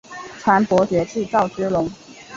[0.39, 1.87] 传伯爵至赵之龙。